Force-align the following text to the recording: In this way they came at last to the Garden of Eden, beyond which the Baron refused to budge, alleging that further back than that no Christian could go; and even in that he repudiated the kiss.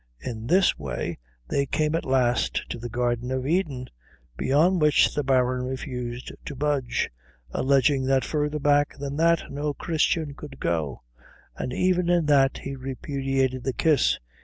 In 0.19 0.47
this 0.47 0.79
way 0.79 1.19
they 1.47 1.67
came 1.67 1.93
at 1.93 2.05
last 2.05 2.65
to 2.69 2.79
the 2.79 2.89
Garden 2.89 3.29
of 3.29 3.45
Eden, 3.45 3.87
beyond 4.35 4.81
which 4.81 5.13
the 5.13 5.21
Baron 5.23 5.61
refused 5.63 6.31
to 6.43 6.55
budge, 6.55 7.11
alleging 7.51 8.05
that 8.05 8.25
further 8.25 8.57
back 8.57 8.97
than 8.97 9.15
that 9.17 9.51
no 9.51 9.75
Christian 9.75 10.33
could 10.33 10.59
go; 10.59 11.03
and 11.55 11.71
even 11.71 12.09
in 12.09 12.25
that 12.25 12.57
he 12.63 12.75
repudiated 12.75 13.63
the 13.63 13.73
kiss. 13.73 14.17